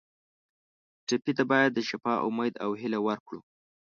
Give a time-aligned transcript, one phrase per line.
[1.07, 3.39] ټپي ته باید د شفا امید او هیله ورکړو.